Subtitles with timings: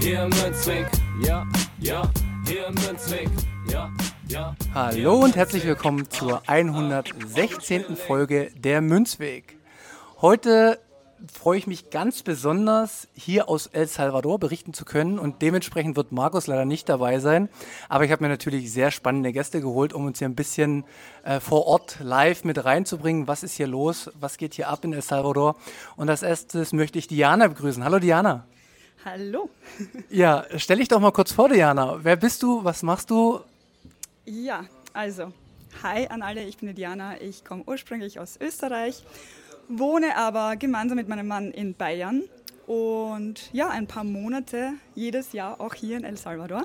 [0.00, 0.86] Hier im Münzweg,
[1.22, 1.46] ja,
[1.78, 2.10] ja,
[2.46, 3.28] hier im Münzweg,
[3.70, 3.92] ja,
[4.28, 4.56] ja.
[4.72, 7.96] Hallo und herzlich willkommen zur 116.
[7.96, 9.58] Folge der Münzweg.
[10.22, 10.80] Heute
[11.30, 16.12] freue ich mich ganz besonders, hier aus El Salvador berichten zu können und dementsprechend wird
[16.12, 17.50] Markus leider nicht dabei sein.
[17.90, 20.84] Aber ich habe mir natürlich sehr spannende Gäste geholt, um uns hier ein bisschen
[21.24, 23.28] äh, vor Ort live mit reinzubringen.
[23.28, 24.10] Was ist hier los?
[24.18, 25.56] Was geht hier ab in El Salvador?
[25.96, 27.84] Und als erstes möchte ich Diana begrüßen.
[27.84, 28.46] Hallo Diana.
[29.02, 29.48] Hallo.
[30.10, 32.00] Ja, stell dich doch mal kurz vor, Diana.
[32.02, 32.62] Wer bist du?
[32.64, 33.40] Was machst du?
[34.26, 35.32] Ja, also,
[35.82, 37.18] hi an alle, ich bin Diana.
[37.18, 39.02] Ich komme ursprünglich aus Österreich,
[39.68, 42.24] wohne aber gemeinsam mit meinem Mann in Bayern
[42.66, 46.64] und ja, ein paar Monate jedes Jahr auch hier in El Salvador.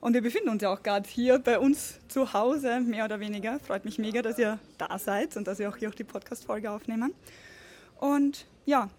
[0.00, 3.60] Und wir befinden uns ja auch gerade hier bei uns zu Hause, mehr oder weniger.
[3.60, 6.72] Freut mich mega, dass ihr da seid und dass wir auch hier auch die Podcast-Folge
[6.72, 7.14] aufnehmen.
[8.00, 8.90] Und ja,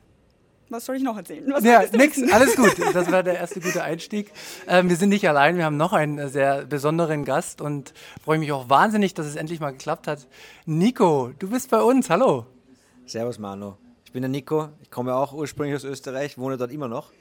[0.69, 1.45] was soll ich noch erzählen?
[1.51, 2.31] Was Ja, nix, wissen?
[2.31, 2.75] alles gut.
[2.93, 4.31] Das war der erste gute Einstieg.
[4.67, 8.39] Ähm, wir sind nicht allein, wir haben noch einen äh, sehr besonderen Gast und freue
[8.39, 10.27] mich auch wahnsinnig, dass es endlich mal geklappt hat.
[10.65, 12.45] Nico, du bist bei uns, hallo.
[13.05, 13.73] Servus Manu.
[14.05, 14.69] Ich bin der Nico.
[14.81, 17.11] Ich komme auch ursprünglich aus Österreich, wohne dort immer noch.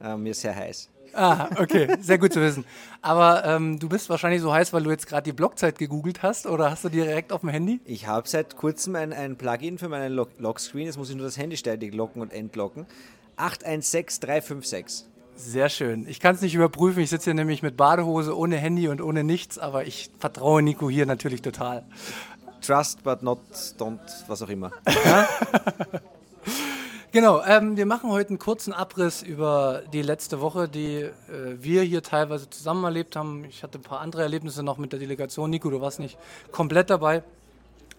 [0.00, 0.88] Ähm, mir ist sehr heiß.
[1.14, 2.64] Ah, okay, sehr gut zu wissen.
[3.02, 6.46] Aber ähm, du bist wahrscheinlich so heiß, weil du jetzt gerade die Blockzeit gegoogelt hast
[6.46, 7.80] oder hast du die direkt auf dem Handy?
[7.84, 10.86] Ich habe seit kurzem ein, ein Plugin für meinen Lock Lockscreen.
[10.86, 12.86] Jetzt muss ich nur das Handy ständig locken und entlocken.
[13.36, 15.06] 816356.
[15.34, 16.06] Sehr schön.
[16.06, 17.02] Ich kann es nicht überprüfen.
[17.02, 20.88] Ich sitze hier nämlich mit Badehose, ohne Handy und ohne nichts, aber ich vertraue Nico
[20.88, 21.84] hier natürlich total.
[22.60, 23.40] Trust but not
[23.78, 24.70] don't, was auch immer.
[27.12, 31.10] Genau, ähm, wir machen heute einen kurzen Abriss über die letzte Woche, die äh,
[31.58, 33.44] wir hier teilweise zusammen erlebt haben.
[33.44, 35.50] Ich hatte ein paar andere Erlebnisse noch mit der Delegation.
[35.50, 36.16] Nico, du warst nicht
[36.52, 37.22] komplett dabei.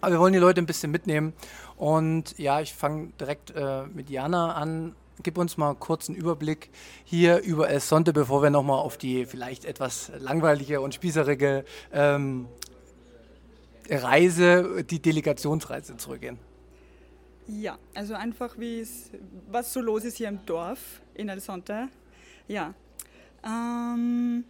[0.00, 1.32] Aber wir wollen die Leute ein bisschen mitnehmen.
[1.76, 4.96] Und ja, ich fange direkt äh, mit Jana an.
[5.22, 6.70] Gib uns mal einen Überblick
[7.04, 12.48] hier über El Sonte, bevor wir nochmal auf die vielleicht etwas langweilige und spießerige ähm,
[13.88, 16.40] Reise, die Delegationsreise zurückgehen.
[17.46, 19.10] Ja, also einfach wie es,
[19.50, 21.88] was so los ist hier im Dorf in El Sonte.
[22.48, 22.74] Ja,
[23.44, 24.44] ähm,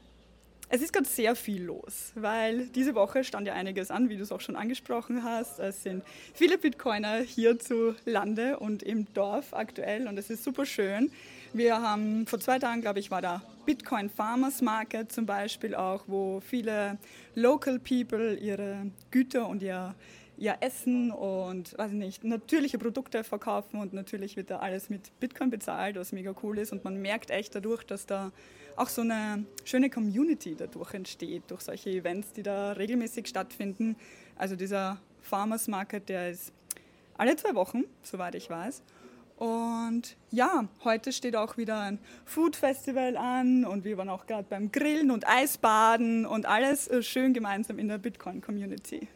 [0.69, 4.23] es ist gerade sehr viel los, weil diese Woche stand ja einiges an, wie du
[4.23, 5.59] es auch schon angesprochen hast.
[5.59, 10.65] Es sind viele Bitcoiner hier zu Lande und im Dorf aktuell und es ist super
[10.65, 11.11] schön.
[11.53, 16.05] Wir haben vor zwei Tagen, glaube ich, war da Bitcoin Farmers Market zum Beispiel auch,
[16.07, 16.99] wo viele
[17.35, 19.95] Local People ihre Güter und ihr
[20.37, 25.19] ihr Essen und weiß ich nicht, natürliche Produkte verkaufen und natürlich wird da alles mit
[25.21, 28.33] Bitcoin bezahlt, was mega cool ist und man merkt echt dadurch, dass da
[28.77, 33.97] auch so eine schöne Community dadurch entsteht, durch solche Events, die da regelmäßig stattfinden.
[34.37, 36.53] Also dieser Farmers Market, der ist
[37.17, 38.83] alle zwei Wochen, soweit ich weiß.
[39.37, 44.47] Und ja, heute steht auch wieder ein Food Festival an und wir waren auch gerade
[44.49, 49.09] beim Grillen und Eisbaden und alles äh, schön gemeinsam in der Bitcoin Community.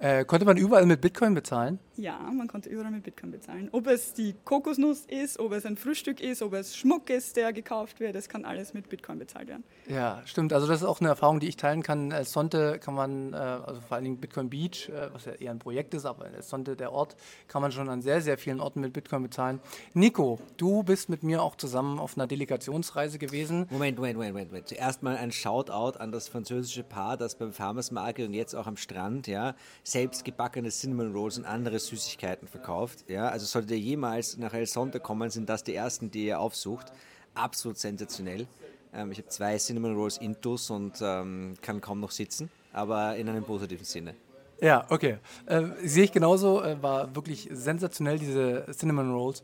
[0.00, 1.78] Äh, konnte man überall mit Bitcoin bezahlen?
[2.00, 3.68] Ja, man konnte überall mit Bitcoin bezahlen.
[3.72, 7.52] Ob es die Kokosnuss ist, ob es ein Frühstück ist, ob es Schmuck ist, der
[7.52, 9.64] gekauft wird, das kann alles mit Bitcoin bezahlt werden.
[9.86, 10.54] Ja, stimmt.
[10.54, 12.10] Also das ist auch eine Erfahrung, die ich teilen kann.
[12.10, 15.50] Als Sonte kann man, äh, also vor allen Dingen Bitcoin Beach, äh, was ja eher
[15.50, 17.16] ein Projekt ist, aber als Sonte der Ort,
[17.48, 19.60] kann man schon an sehr, sehr vielen Orten mit Bitcoin bezahlen.
[19.92, 23.66] Nico, du bist mit mir auch zusammen auf einer Delegationsreise gewesen.
[23.68, 24.68] Moment, Moment, Moment, Moment, Moment.
[24.68, 28.66] Zuerst mal ein Shoutout an das französische Paar, das beim Farmers Market und jetzt auch
[28.66, 29.54] am Strand, ja,
[29.84, 33.04] selbst gebackene Cinnamon Rolls und andere Süßigkeiten verkauft.
[33.08, 36.40] Ja, also solltet ihr jemals nach El Sonte kommen, sind das die ersten, die ihr
[36.40, 36.92] aufsucht.
[37.34, 38.46] Absolut sensationell.
[38.92, 43.28] Ähm, ich habe zwei Cinnamon Rolls Intus und ähm, kann kaum noch sitzen, aber in
[43.28, 44.14] einem positiven Sinne.
[44.60, 45.18] Ja, okay.
[45.46, 46.62] Äh, sehe ich genauso.
[46.62, 49.42] Äh, war wirklich sensationell, diese Cinnamon Rolls.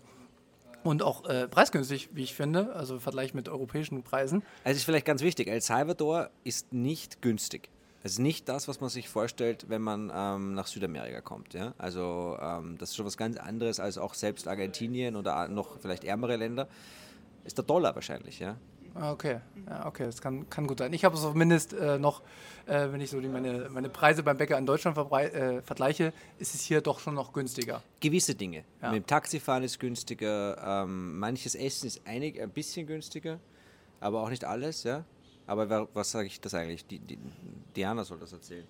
[0.83, 4.45] Und auch äh, preisgünstig, wie ich finde, also im Vergleich mit europäischen Preisen.
[4.63, 7.71] Also ist vielleicht ganz wichtig, El Salvador ist nicht günstig.
[8.07, 11.55] Es ist nicht das, was man sich vorstellt, wenn man ähm, nach Südamerika kommt.
[11.55, 11.75] Ja?
[11.77, 16.05] Also ähm, das ist schon was ganz anderes als auch selbst Argentinien oder noch vielleicht
[16.05, 16.69] ärmere Länder.
[17.45, 18.39] Ist der Dollar wahrscheinlich.
[18.39, 18.59] Ja?
[18.95, 20.93] Ah, okay, ja, okay, das kann, kann gut sein.
[20.93, 22.23] Ich habe es zumindest äh, noch,
[22.67, 26.55] äh, wenn ich so die, meine, meine Preise beim Bäcker in Deutschland äh, vergleiche, ist
[26.55, 27.83] es hier doch schon noch günstiger.
[27.99, 28.63] Gewisse Dinge.
[28.81, 28.93] Ja.
[28.93, 33.41] Mit dem Taxifahren ist günstiger, ähm, manches Essen ist einig, ein bisschen günstiger,
[33.99, 35.05] aber auch nicht alles, ja.
[35.47, 36.87] Aber was sage ich das eigentlich?
[36.87, 37.19] Die, die,
[37.75, 38.67] Diana soll das erzählen.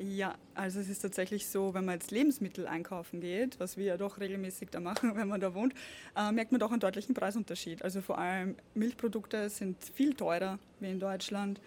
[0.00, 3.96] Ja, also es ist tatsächlich so, wenn man jetzt Lebensmittel einkaufen geht, was wir ja
[3.96, 5.74] doch regelmäßig da machen, wenn man da wohnt,
[6.16, 7.82] äh, merkt man doch einen deutlichen Preisunterschied.
[7.82, 11.60] Also vor allem Milchprodukte sind viel teurer wie in Deutschland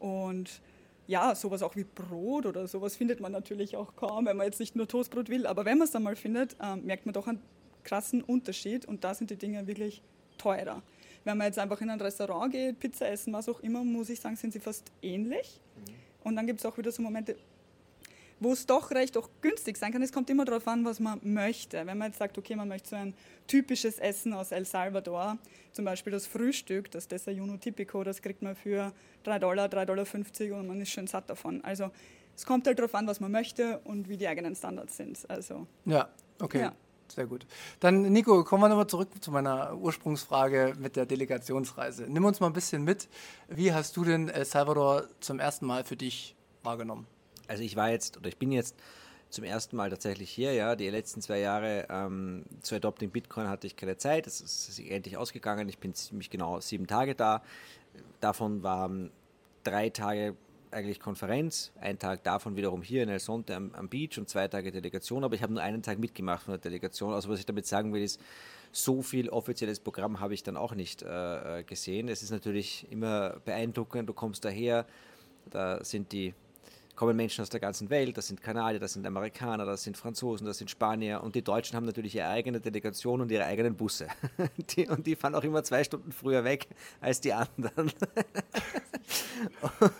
[0.00, 0.60] und
[1.06, 4.58] ja, sowas auch wie Brot oder sowas findet man natürlich auch kaum, wenn man jetzt
[4.58, 5.46] nicht nur Toastbrot will.
[5.46, 7.40] Aber wenn man es dann mal findet, äh, merkt man doch einen
[7.84, 10.02] krassen Unterschied und da sind die Dinge wirklich
[10.38, 10.82] teurer.
[11.26, 14.20] Wenn man jetzt einfach in ein Restaurant geht, Pizza essen, was auch immer, muss ich
[14.20, 15.60] sagen, sind sie fast ähnlich.
[15.74, 15.94] Mhm.
[16.22, 17.34] Und dann gibt es auch wieder so Momente,
[18.38, 20.02] wo es doch recht auch günstig sein kann.
[20.02, 21.84] Es kommt immer darauf an, was man möchte.
[21.84, 23.12] Wenn man jetzt sagt, okay, man möchte so ein
[23.48, 25.36] typisches Essen aus El Salvador,
[25.72, 28.92] zum Beispiel das Frühstück, das Desayuno Tipico, das kriegt man für
[29.24, 31.60] 3 Dollar, 3,50 Dollar und man ist schön satt davon.
[31.64, 31.90] Also
[32.36, 35.28] es kommt halt darauf an, was man möchte und wie die eigenen Standards sind.
[35.28, 36.08] Also, ja,
[36.38, 36.60] okay.
[36.60, 36.72] Ja.
[37.08, 37.46] Sehr gut.
[37.80, 42.06] Dann, Nico, kommen wir nochmal zurück zu meiner Ursprungsfrage mit der Delegationsreise.
[42.08, 43.08] Nimm uns mal ein bisschen mit.
[43.48, 47.06] Wie hast du denn El Salvador zum ersten Mal für dich wahrgenommen?
[47.48, 48.76] also ich war jetzt oder ich bin jetzt
[49.28, 50.76] zum ersten Mal tatsächlich hier, ja.
[50.76, 54.26] Die letzten zwei Jahre ähm, zu Adopting Bitcoin hatte ich keine Zeit.
[54.26, 55.68] Es ist endlich ausgegangen.
[55.68, 57.42] Ich bin ziemlich genau sieben Tage da.
[58.20, 59.10] Davon waren
[59.64, 60.36] drei Tage
[60.70, 64.48] eigentlich Konferenz, ein Tag davon wiederum hier in El Sonte am, am Beach und zwei
[64.48, 65.24] Tage Delegation.
[65.24, 67.12] Aber ich habe nur einen Tag mitgemacht von der Delegation.
[67.12, 68.20] Also was ich damit sagen will, ist,
[68.72, 72.08] so viel offizielles Programm habe ich dann auch nicht äh, äh gesehen.
[72.08, 74.08] Es ist natürlich immer beeindruckend.
[74.08, 74.86] Du kommst daher,
[75.50, 76.34] da sind die
[76.96, 80.46] kommen Menschen aus der ganzen Welt, das sind Kanadier, das sind Amerikaner, das sind Franzosen,
[80.46, 84.08] das sind Spanier und die Deutschen haben natürlich ihre eigene Delegation und ihre eigenen Busse.
[84.76, 86.66] Die, und die fahren auch immer zwei Stunden früher weg
[87.00, 87.92] als die anderen.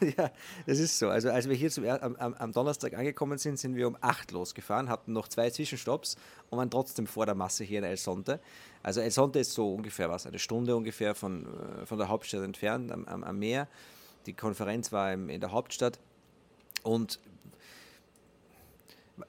[0.16, 0.30] ja,
[0.66, 1.08] das ist so.
[1.08, 4.88] Also als wir hier zum, am, am, Donnerstag angekommen sind, sind wir um acht losgefahren,
[4.88, 6.16] hatten noch zwei Zwischenstopps
[6.50, 8.40] und waren trotzdem vor der Masse hier in El Sonte.
[8.82, 11.46] Also El Sonte ist so ungefähr was, eine Stunde ungefähr von,
[11.82, 13.68] äh, von der Hauptstadt entfernt am, am, am Meer.
[14.26, 16.00] Die Konferenz war in der Hauptstadt
[16.86, 17.18] und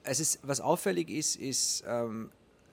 [0.03, 2.29] es ist, was auffällig ist, ist, ähm,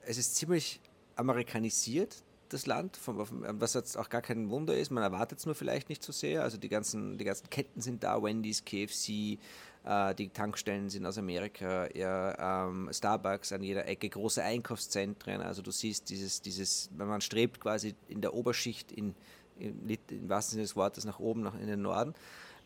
[0.07, 0.81] es ist ziemlich
[1.17, 4.91] amerikanisiert, das Land, was jetzt auch gar kein Wunder ist.
[4.91, 6.43] Man erwartet es nur vielleicht nicht so sehr.
[6.43, 9.39] Also die ganzen, die ganzen Ketten sind da, Wendy's, KFC,
[9.85, 15.41] äh, die Tankstellen sind aus Amerika, ja, ähm, Starbucks an jeder Ecke, große Einkaufszentren.
[15.41, 19.15] Also du siehst dieses, dieses, man strebt quasi in der Oberschicht in,
[19.59, 22.15] in, im wahrsten Sinne des Wortes nach oben, nach in den Norden.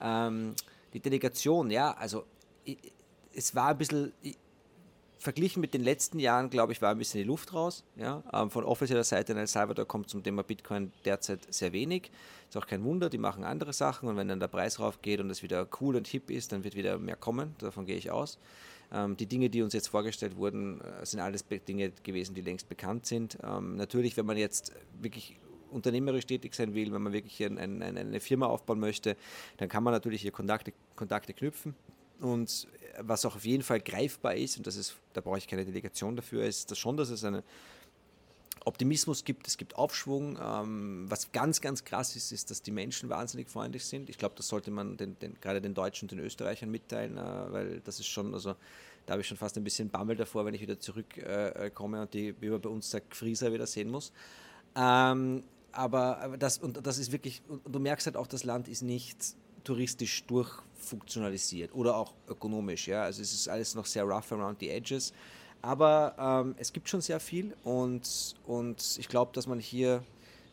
[0.00, 0.54] Ähm,
[0.92, 2.24] die Delegation, ja, also
[3.34, 4.12] es war ein bisschen,
[5.18, 7.84] verglichen mit den letzten Jahren, glaube ich, war ein bisschen die Luft raus.
[7.96, 8.22] Ja?
[8.32, 12.10] Ähm, von offizieller Seite in El Salvador kommt zum Thema Bitcoin derzeit sehr wenig.
[12.48, 15.30] Ist auch kein Wunder, die machen andere Sachen und wenn dann der Preis raufgeht und
[15.30, 17.54] es wieder cool und hip ist, dann wird wieder mehr kommen.
[17.58, 18.38] Davon gehe ich aus.
[18.92, 22.68] Ähm, die Dinge, die uns jetzt vorgestellt wurden, äh, sind alles Dinge gewesen, die längst
[22.68, 23.38] bekannt sind.
[23.42, 25.36] Ähm, natürlich, wenn man jetzt wirklich
[25.70, 29.16] unternehmerisch tätig sein will, wenn man wirklich ein, ein, eine Firma aufbauen möchte,
[29.56, 31.74] dann kann man natürlich hier Kontakte, Kontakte knüpfen.
[32.20, 32.66] Und
[33.00, 36.16] was auch auf jeden Fall greifbar ist, und das ist, da brauche ich keine Delegation
[36.16, 37.42] dafür, ist das schon, dass es einen
[38.64, 40.38] Optimismus gibt, es gibt Aufschwung.
[40.42, 44.10] Ähm, was ganz, ganz krass ist, ist, dass die Menschen wahnsinnig freundlich sind.
[44.10, 47.52] Ich glaube, das sollte man den, den, gerade den Deutschen und den Österreichern mitteilen, äh,
[47.52, 48.56] weil das ist schon, also
[49.06, 52.14] da habe ich schon fast ein bisschen Bammel davor, wenn ich wieder zurückkomme äh, und
[52.14, 54.12] die, wie man bei uns sagt, Frieser wieder sehen muss.
[54.76, 59.36] Ähm, aber das, und das ist wirklich, du merkst halt auch, das Land ist nicht
[59.64, 62.88] touristisch durchfunktionalisiert oder auch ökonomisch.
[62.88, 63.02] Ja?
[63.02, 65.12] Also es ist alles noch sehr rough around the edges.
[65.60, 70.04] Aber ähm, es gibt schon sehr viel und, und ich glaube, dass man hier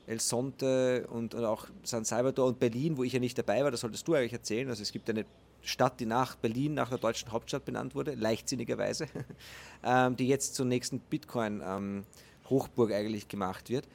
[0.07, 3.71] El Sonte und, und auch San Salvador und Berlin, wo ich ja nicht dabei war,
[3.71, 4.67] das solltest du eigentlich erzählen.
[4.69, 5.25] Also es gibt eine
[5.61, 9.07] Stadt, die nach Berlin, nach der deutschen Hauptstadt benannt wurde, leichtsinnigerweise,
[9.83, 13.87] ähm, die jetzt zur nächsten Bitcoin-Hochburg ähm, eigentlich gemacht wird.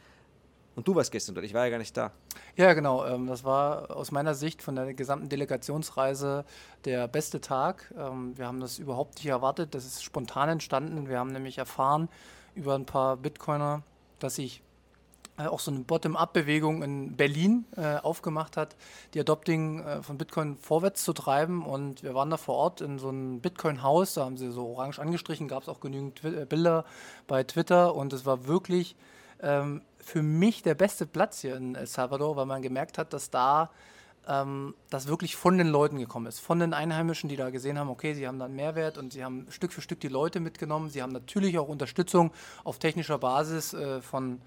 [0.77, 2.12] Und du warst gestern dort, ich war ja gar nicht da.
[2.57, 3.05] Ja, genau.
[3.05, 6.45] Ähm, das war aus meiner Sicht von der gesamten Delegationsreise
[6.85, 7.93] der beste Tag.
[7.99, 9.75] Ähm, wir haben das überhaupt nicht erwartet.
[9.75, 11.09] Das ist spontan entstanden.
[11.09, 12.09] Wir haben nämlich erfahren
[12.55, 13.83] über ein paar Bitcoiner,
[14.21, 14.62] dass sich
[15.41, 18.77] äh, auch so eine Bottom-up-Bewegung in Berlin äh, aufgemacht hat,
[19.15, 21.65] die Adopting äh, von Bitcoin vorwärts zu treiben.
[21.65, 24.99] Und wir waren da vor Ort in so einem Bitcoin-Haus, da haben sie so orange
[24.99, 26.85] angestrichen, gab es auch genügend Bilder
[27.27, 28.97] bei Twitter und es war wirklich
[29.42, 33.30] ähm, für mich der beste Platz hier in El Salvador, weil man gemerkt hat, dass
[33.30, 33.70] da
[34.28, 37.88] ähm, das wirklich von den Leuten gekommen ist, von den Einheimischen, die da gesehen haben,
[37.88, 40.90] okay, sie haben da einen Mehrwert und sie haben Stück für Stück die Leute mitgenommen.
[40.90, 42.30] Sie haben natürlich auch Unterstützung
[42.64, 44.40] auf technischer Basis äh, von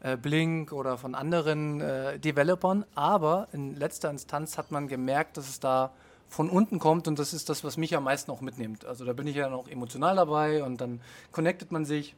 [0.00, 2.84] äh, Blink oder von anderen äh, Developern.
[2.94, 5.92] Aber in letzter Instanz hat man gemerkt, dass es da
[6.28, 8.84] von unten kommt und das ist das, was mich am meisten auch mitnimmt.
[8.84, 11.00] Also da bin ich ja dann auch emotional dabei und dann
[11.32, 12.16] connectet man sich.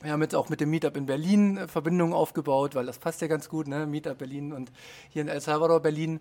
[0.00, 3.20] Wir haben jetzt auch mit dem Meetup in Berlin äh, Verbindungen aufgebaut, weil das passt
[3.20, 3.86] ja ganz gut, ne?
[3.86, 4.70] Meetup Berlin und
[5.10, 6.20] hier in El Salvador Berlin.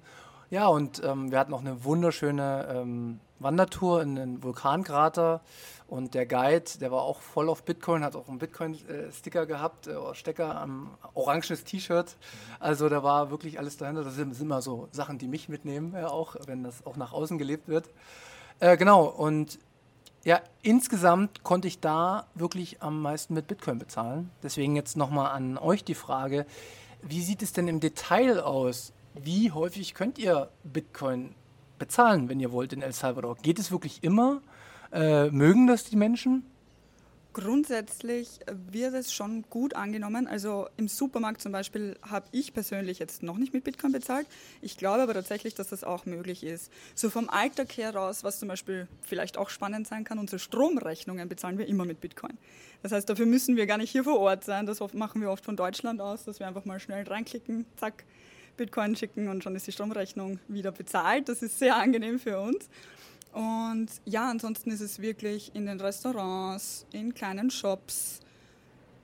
[0.49, 5.41] Ja, und ähm, wir hatten auch eine wunderschöne ähm, Wandertour in den Vulkankrater
[5.87, 9.95] und der Guide, der war auch voll auf Bitcoin, hat auch einen Bitcoin-Sticker gehabt, äh,
[10.13, 12.17] Stecker am orangenes T-Shirt.
[12.59, 14.03] Also da war wirklich alles dahinter.
[14.03, 17.37] Das sind, immer so Sachen, die mich mitnehmen, ja, auch, wenn das auch nach außen
[17.37, 17.89] gelebt wird.
[18.59, 19.59] Äh, genau, und
[20.27, 24.29] ja, insgesamt konnte ich da wirklich am meisten mit Bitcoin bezahlen.
[24.43, 26.45] Deswegen jetzt nochmal an euch die Frage,
[27.01, 28.91] wie sieht es denn im Detail aus?
[29.13, 31.33] Wie häufig könnt ihr Bitcoin
[31.79, 33.37] bezahlen, wenn ihr wollt, in El Salvador?
[33.37, 34.41] Geht es wirklich immer?
[34.91, 36.43] Äh, mögen das die Menschen?
[37.37, 38.39] Grundsätzlich
[38.71, 40.25] wird es schon gut angenommen.
[40.25, 44.25] Also im Supermarkt zum Beispiel habe ich persönlich jetzt noch nicht mit Bitcoin bezahlt.
[44.59, 46.71] Ich glaube aber tatsächlich, dass das auch möglich ist.
[46.95, 51.29] So vom Alltag her raus, was zum Beispiel vielleicht auch spannend sein kann, unsere Stromrechnungen
[51.29, 52.39] bezahlen wir immer mit Bitcoin.
[52.81, 54.65] Das heißt, dafür müssen wir gar nicht hier vor Ort sein.
[54.65, 58.03] Das machen wir oft von Deutschland aus, dass wir einfach mal schnell reinklicken, zack,
[58.57, 61.29] Bitcoin schicken und schon ist die Stromrechnung wieder bezahlt.
[61.29, 62.67] Das ist sehr angenehm für uns.
[63.37, 68.19] Und ja, ansonsten ist es wirklich in den Restaurants, in kleinen Shops,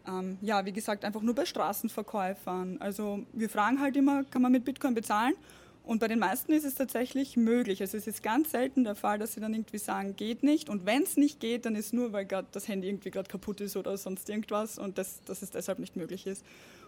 [0.07, 2.77] ähm, ja, wie gesagt, einfach nur bei Straßenverkäufern.
[2.79, 5.35] Also wir fragen halt immer, kann man mit Bitcoin bezahlen?
[5.83, 7.79] Und bei den meisten ist es tatsächlich möglich.
[7.81, 10.67] Also es ist ganz selten der Fall, dass sie dann irgendwie sagen, geht nicht.
[10.67, 13.61] Und wenn es nicht geht, dann ist nur, weil gerade das Handy irgendwie gerade kaputt
[13.61, 16.43] ist oder sonst irgendwas und das, dass es deshalb nicht möglich ist.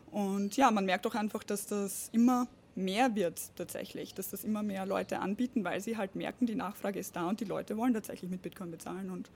[0.10, 4.64] Und ja, man merkt auch einfach, dass das immer mehr wird tatsächlich, dass das immer
[4.64, 7.94] mehr Leute anbieten, weil sie halt merken, die Nachfrage ist da und die Leute wollen
[7.94, 9.30] tatsächlich mit Bitcoin bezahlen und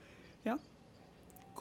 [0.44, 0.58] ja.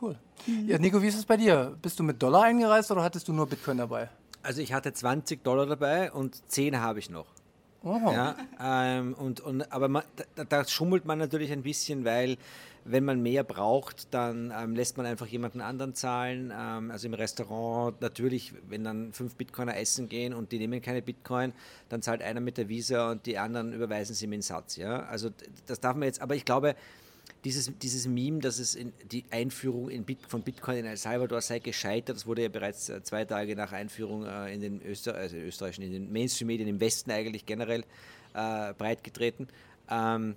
[0.02, 0.18] Cool.
[0.46, 0.68] Mhm.
[0.68, 1.78] Ja, Nico, wie ist es bei dir?
[1.82, 4.10] Bist du mit Dollar eingereist oder hattest du nur Bitcoin dabei?
[4.42, 7.28] Also ich hatte 20 Dollar dabei und 10 habe ich noch.
[7.84, 8.12] Oh.
[8.12, 10.04] Ja, ähm, und, und, aber man,
[10.36, 12.38] da, da, schummelt man natürlich ein bisschen, weil
[12.84, 16.52] wenn man mehr braucht, dann ähm, lässt man einfach jemanden anderen zahlen.
[16.54, 21.02] Ähm, also im Restaurant natürlich, wenn dann fünf Bitcoiner essen gehen und die nehmen keine
[21.02, 21.54] Bitcoin,
[21.88, 24.76] dann zahlt einer mit der Visa und die anderen überweisen sie mit dem Satz.
[24.76, 25.04] Ja?
[25.04, 25.30] Also
[25.66, 26.76] das darf man jetzt, aber ich glaube,
[27.44, 31.42] dieses, dieses Meme, dass es in, die Einführung in Bit, von Bitcoin in El Salvador
[31.42, 35.16] sei gescheitert, das wurde ja bereits äh, zwei Tage nach Einführung äh, in den Öster
[35.16, 37.84] also österreichischen, in den Mainstream-Medien im Westen eigentlich generell
[38.34, 39.48] äh, breitgetreten.
[39.90, 40.36] Ähm,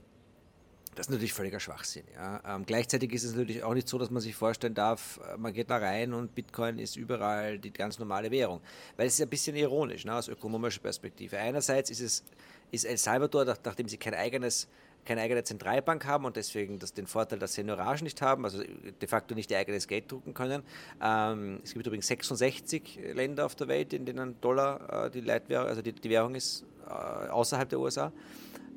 [0.95, 2.05] das ist natürlich völliger Schwachsinn.
[2.15, 2.43] Ja.
[2.47, 5.53] Ähm, gleichzeitig ist es natürlich auch nicht so, dass man sich vorstellen darf, äh, man
[5.53, 8.61] geht da rein und Bitcoin ist überall die ganz normale Währung.
[8.97, 11.39] Weil es ist ein bisschen ironisch ne, aus ökonomischer Perspektive.
[11.39, 12.25] Einerseits ist es
[12.73, 14.67] ist El Salvador, nachdem sie kein eigenes
[15.05, 18.63] keine eigene Zentralbank haben und deswegen das, den Vorteil, dass sie Entourage nicht haben, also
[18.63, 20.63] de facto nicht ihr eigenes Geld drucken können.
[21.03, 25.67] Ähm, es gibt übrigens 66 Länder auf der Welt, in denen Dollar äh, die Leitwährung,
[25.67, 26.91] also die, die Währung ist äh,
[27.29, 28.13] außerhalb der USA.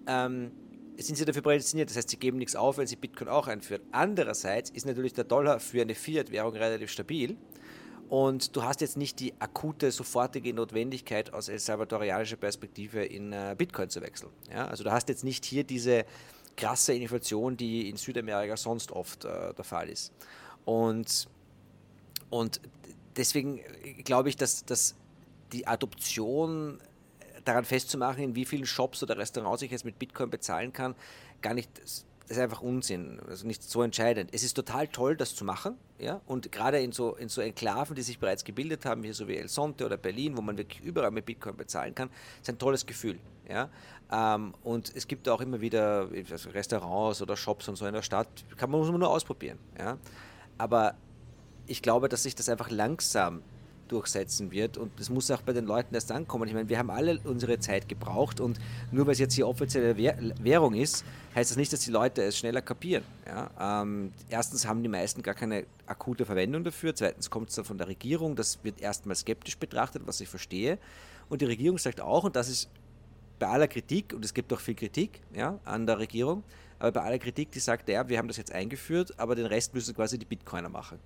[0.07, 0.51] Ähm,
[0.97, 3.81] sind sie dafür prädestiniert, das heißt, sie geben nichts auf, wenn sie Bitcoin auch einführen.
[3.91, 7.37] Andererseits ist natürlich der Dollar für eine Fiat-Währung relativ stabil
[8.09, 13.55] und du hast jetzt nicht die akute, sofortige Notwendigkeit aus el salvadorianischer Perspektive in äh,
[13.57, 14.31] Bitcoin zu wechseln.
[14.51, 14.67] Ja?
[14.67, 16.05] Also du hast jetzt nicht hier diese
[16.55, 20.13] krasse Inflation, die in Südamerika sonst oft äh, der Fall ist.
[20.65, 21.27] Und,
[22.29, 22.61] und
[23.15, 23.59] deswegen
[24.03, 24.95] glaube ich, dass, dass
[25.51, 26.79] die Adoption
[27.43, 30.95] daran festzumachen, in wie vielen Shops oder Restaurants ich jetzt mit Bitcoin bezahlen kann,
[31.41, 31.69] gar nicht
[32.27, 34.31] ist einfach Unsinn, also nicht so entscheidend.
[34.33, 37.95] Es ist total toll, das zu machen, ja, und gerade in so, in so Enklaven,
[37.95, 40.83] die sich bereits gebildet haben, hier so wie El Sonte oder Berlin, wo man wirklich
[40.83, 42.09] überall mit Bitcoin bezahlen kann,
[42.41, 43.69] ist ein tolles Gefühl, ja.
[44.11, 48.27] Ähm, und es gibt auch immer wieder Restaurants oder Shops und so in der Stadt,
[48.57, 49.97] kann man, muss man nur ausprobieren, ja.
[50.57, 50.95] Aber
[51.67, 53.41] ich glaube, dass sich das einfach langsam
[53.87, 54.77] durchsetzen wird.
[54.77, 56.47] Und das muss auch bei den Leuten erst ankommen.
[56.47, 58.59] Ich meine, wir haben alle unsere Zeit gebraucht und
[58.91, 62.37] nur weil es jetzt hier offizielle Währung ist, heißt das nicht, dass die Leute es
[62.37, 63.03] schneller kapieren.
[63.25, 63.81] Ja?
[63.81, 66.95] Ähm, erstens haben die meisten gar keine akute Verwendung dafür.
[66.95, 68.35] Zweitens kommt es dann von der Regierung.
[68.35, 70.77] Das wird erstmal skeptisch betrachtet, was ich verstehe.
[71.29, 72.69] Und die Regierung sagt auch, und das ist
[73.39, 76.43] bei aller Kritik, und es gibt auch viel Kritik ja, an der Regierung,
[76.79, 79.73] aber bei aller Kritik, die sagt, ja, wir haben das jetzt eingeführt, aber den Rest
[79.73, 80.99] müssen quasi die Bitcoiner machen.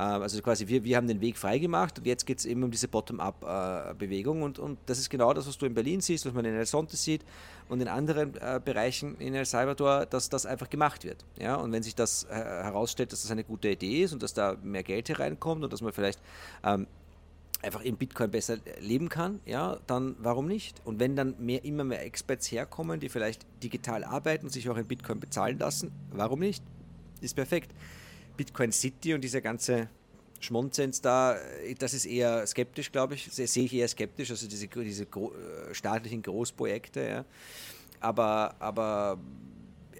[0.00, 2.70] Ähm, also quasi wir, wir haben den Weg freigemacht und jetzt geht es eben um
[2.70, 6.44] diese Bottom-up-Bewegung und, und das ist genau das, was du in Berlin siehst, was man
[6.46, 7.22] in El Sonte sieht
[7.68, 11.24] und in anderen äh, Bereichen in El Salvador, dass das einfach gemacht wird.
[11.38, 11.56] Ja?
[11.56, 14.56] Und wenn sich das äh, herausstellt, dass das eine gute Idee ist und dass da
[14.62, 16.20] mehr Geld hereinkommt und dass man vielleicht
[16.64, 16.86] ähm,
[17.62, 20.80] einfach im Bitcoin besser leben kann, ja, dann warum nicht?
[20.86, 24.78] Und wenn dann mehr, immer mehr Experts herkommen, die vielleicht digital arbeiten und sich auch
[24.78, 26.64] in Bitcoin bezahlen lassen, warum nicht?
[27.20, 27.74] Ist perfekt.
[28.40, 29.90] Bitcoin City und dieser ganze
[30.40, 31.36] Schmonzens da,
[31.78, 35.74] das ist eher skeptisch, glaube ich, sehe ich eher skeptisch, also diese, diese gro äh,
[35.74, 37.24] staatlichen Großprojekte, ja.
[38.00, 39.18] Aber, aber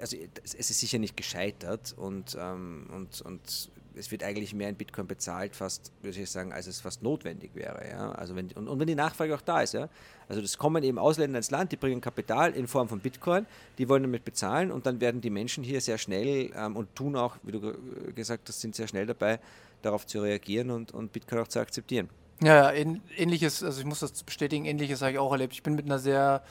[0.00, 3.70] also es ist sicher nicht gescheitert und, ähm, und, und
[4.00, 7.50] es wird eigentlich mehr in Bitcoin bezahlt, fast, würde ich sagen, als es fast notwendig
[7.54, 7.86] wäre.
[7.88, 8.12] Ja?
[8.12, 9.88] Also wenn, und, und wenn die Nachfrage auch da ist, ja.
[10.28, 13.46] Also das kommen eben Ausländer ins Land, die bringen Kapital in Form von Bitcoin,
[13.78, 17.16] die wollen damit bezahlen und dann werden die Menschen hier sehr schnell ähm, und tun
[17.16, 17.74] auch, wie du
[18.14, 19.38] gesagt hast, sind sehr schnell dabei,
[19.82, 22.08] darauf zu reagieren und, und Bitcoin auch zu akzeptieren.
[22.42, 25.52] Ja, ähnliches, also ich muss das bestätigen, ähnliches habe ich auch erlebt.
[25.52, 26.42] Ich bin mit einer sehr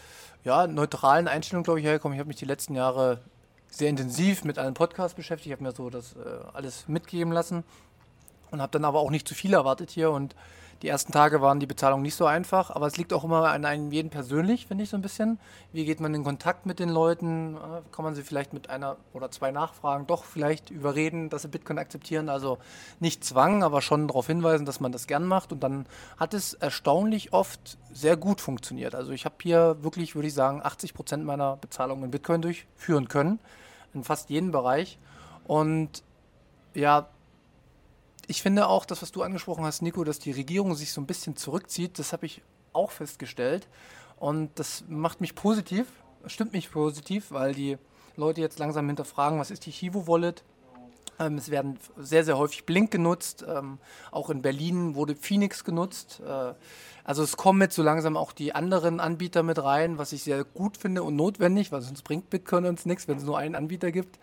[0.44, 2.16] ja, neutralen Einstellung, glaube ich, hergekommen.
[2.16, 3.22] Ich habe mich die letzten Jahre
[3.70, 5.48] sehr intensiv mit einem Podcast beschäftigt.
[5.48, 6.20] Ich habe mir so das äh,
[6.54, 7.64] alles mitgeben lassen
[8.52, 10.12] und habe dann aber auch nicht zu viel erwartet hier.
[10.12, 10.36] Und
[10.82, 13.66] die ersten Tage waren die Bezahlung nicht so einfach, aber es liegt auch immer an
[13.66, 15.38] einem jeden persönlich, finde ich so ein bisschen.
[15.74, 17.58] Wie geht man in Kontakt mit den Leuten?
[17.92, 21.80] Kann man sie vielleicht mit einer oder zwei Nachfragen doch vielleicht überreden, dass sie Bitcoin
[21.80, 22.30] akzeptieren?
[22.30, 22.60] Also
[23.02, 25.52] nicht Zwang, aber schon darauf hinweisen, dass man das gern macht.
[25.52, 25.86] Und dann
[26.18, 28.96] hat es erstaunlich oft sehr gut funktioniert.
[28.96, 33.10] Also ich habe hier wirklich, würde ich sagen, 80 Prozent meiner Bezahlung in Bitcoin durchführen
[33.10, 33.40] können,
[33.94, 34.98] in fast jedem Bereich.
[35.46, 36.04] Und
[36.74, 37.10] ja,
[38.30, 41.08] ich finde auch, das, was du angesprochen hast, Nico, dass die Regierung sich so ein
[41.08, 42.44] bisschen zurückzieht, das habe ich
[42.74, 43.68] auch festgestellt.
[44.18, 45.88] Und das macht mich positiv,
[46.28, 47.80] stimmt mich positiv, weil die
[48.18, 50.44] Leute jetzt langsam hinterfragen, was ist die Chivo-Wallet?
[51.18, 53.44] Ähm, es werden sehr, sehr häufig Blink genutzt.
[53.48, 53.80] Ähm,
[54.12, 56.22] auch in Berlin wurde Phoenix genutzt.
[56.24, 56.54] Äh,
[57.04, 60.44] also es kommen jetzt so langsam auch die anderen Anbieter mit rein, was ich sehr
[60.44, 63.92] gut finde und notwendig, weil sonst bringt Bitcoin uns nichts, wenn es nur einen Anbieter
[63.92, 64.20] gibt.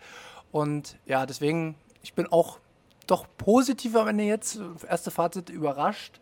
[0.53, 2.59] Und ja, deswegen, ich bin auch
[3.07, 6.19] doch positiv am Ende jetzt, erste Fazit, überrascht,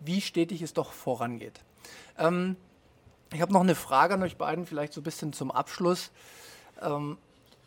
[0.00, 1.60] wie stetig es doch vorangeht.
[2.18, 2.56] Ähm,
[3.32, 6.10] ich habe noch eine Frage an euch beiden, vielleicht so ein bisschen zum Abschluss.
[6.80, 7.18] Ähm,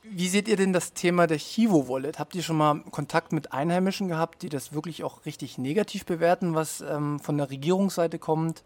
[0.03, 2.19] wie seht ihr denn das Thema der Chivo-Wallet?
[2.19, 6.55] Habt ihr schon mal Kontakt mit Einheimischen gehabt, die das wirklich auch richtig negativ bewerten,
[6.55, 8.63] was ähm, von der Regierungsseite kommt?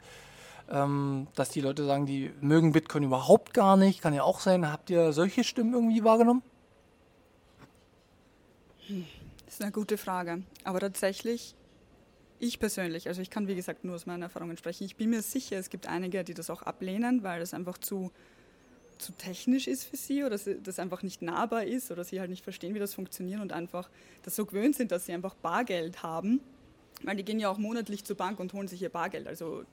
[0.69, 4.71] Ähm, dass die Leute sagen, die mögen Bitcoin überhaupt gar nicht, kann ja auch sein.
[4.71, 6.43] Habt ihr solche Stimmen irgendwie wahrgenommen?
[8.87, 9.05] Hm.
[9.53, 10.41] Das ist eine gute Frage.
[10.63, 11.53] Aber tatsächlich,
[12.39, 15.21] ich persönlich, also ich kann wie gesagt nur aus meinen Erfahrungen sprechen, ich bin mir
[15.21, 18.11] sicher, es gibt einige, die das auch ablehnen, weil das einfach zu,
[18.97, 22.43] zu technisch ist für sie oder das einfach nicht nahbar ist oder sie halt nicht
[22.43, 23.91] verstehen, wie das funktioniert und einfach
[24.23, 26.39] das so gewöhnt sind, dass sie einfach Bargeld haben.
[27.03, 29.27] Weil die gehen ja auch monatlich zur Bank und holen sich ihr Bargeld.
[29.27, 29.65] Also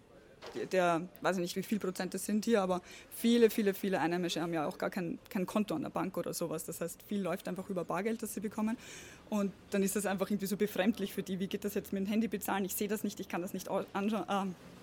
[0.73, 4.41] der, weiß ich nicht, wie viel Prozent das sind hier, aber viele, viele, viele Einheimische
[4.41, 6.65] haben ja auch gar kein, kein Konto an der Bank oder sowas.
[6.65, 8.77] Das heißt, viel läuft einfach über Bargeld, das sie bekommen.
[9.29, 11.39] Und dann ist das einfach irgendwie so befremdlich für die.
[11.39, 12.65] Wie geht das jetzt mit dem Handy bezahlen?
[12.65, 13.85] Ich sehe das nicht, ich kann das nicht äh,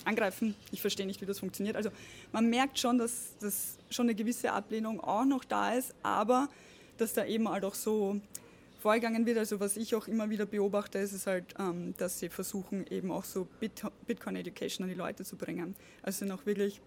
[0.06, 1.76] angreifen, ich verstehe nicht, wie das funktioniert.
[1.76, 1.89] Also
[2.32, 6.48] man merkt schon, dass, dass schon eine gewisse Ablehnung auch noch da ist, aber
[6.98, 8.20] dass da eben halt auch so
[8.88, 9.38] vorgegangen wird.
[9.38, 13.12] Also was ich auch immer wieder beobachte, ist es halt, ähm, dass sie versuchen eben
[13.12, 15.76] auch so Bit Bitcoin Education an die Leute zu bringen.
[16.04, 16.80] Also noch wirklich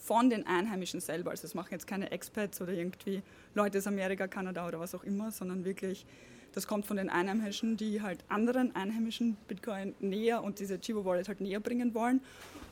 [0.00, 1.30] von den Einheimischen selber.
[1.30, 3.22] Also es machen jetzt keine Expats oder irgendwie
[3.54, 6.06] Leute aus Amerika, Kanada oder was auch immer, sondern wirklich,
[6.54, 11.28] das kommt von den Einheimischen, die halt anderen Einheimischen Bitcoin näher und diese Chivo Wallet
[11.28, 12.20] halt näher bringen wollen.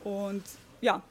[0.02, 0.42] Und
[0.80, 1.04] ja,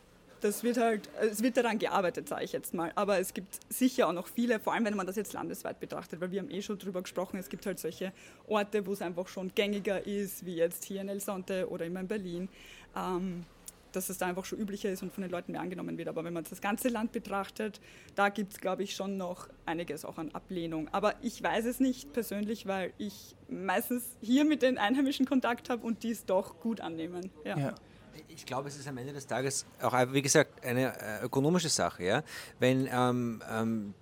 [0.45, 2.91] das wird halt, es wird daran gearbeitet, sage ich jetzt mal.
[2.95, 6.21] Aber es gibt sicher auch noch viele, vor allem wenn man das jetzt landesweit betrachtet,
[6.21, 8.13] weil wir haben eh schon drüber gesprochen, es gibt halt solche
[8.47, 11.99] Orte, wo es einfach schon gängiger ist, wie jetzt hier in El Sonte oder immer
[11.99, 12.49] in Berlin,
[12.95, 13.43] ähm,
[13.91, 16.09] dass es da einfach schon üblicher ist und von den Leuten mehr angenommen wird.
[16.09, 17.81] Aber wenn man das ganze Land betrachtet,
[18.13, 20.89] da gibt es, glaube ich, schon noch einiges auch an Ablehnung.
[20.91, 25.87] Aber ich weiß es nicht persönlich, weil ich meistens hier mit den Einheimischen Kontakt habe
[25.87, 27.31] und die es doch gut annehmen.
[27.45, 27.57] ja.
[27.57, 27.75] ja
[28.27, 32.03] ich glaube, es ist am Ende des Tages auch, wie gesagt, eine äh, ökonomische Sache.
[32.03, 32.23] Ja?
[32.59, 33.93] Wenn, ähm, ähm,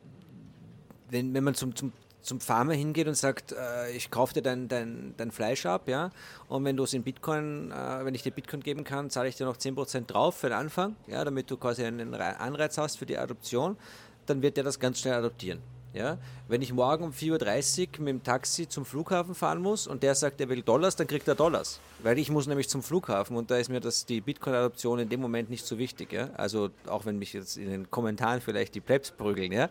[1.09, 4.67] wenn, wenn man zum, zum, zum Farmer hingeht und sagt, äh, ich kaufe dir dein,
[4.67, 6.09] dein, dein Fleisch ab, ja,
[6.47, 9.35] und wenn du es in Bitcoin, äh, wenn ich dir Bitcoin geben kann, zahle ich
[9.35, 13.05] dir noch 10% drauf für den Anfang, ja, damit du quasi einen Anreiz hast für
[13.05, 13.77] die Adoption,
[14.25, 15.59] dann wird der das ganz schnell adoptieren.
[15.93, 16.17] Ja?
[16.47, 20.15] Wenn ich morgen um 4.30 Uhr mit dem Taxi zum Flughafen fahren muss und der
[20.15, 21.79] sagt, er will Dollars, dann kriegt er Dollars.
[22.01, 25.21] Weil ich muss nämlich zum Flughafen und da ist mir das, die Bitcoin-Adoption in dem
[25.21, 26.11] Moment nicht so wichtig.
[26.11, 26.29] Ja?
[26.35, 29.69] Also auch wenn mich jetzt in den Kommentaren vielleicht die Plebs prügeln, ja?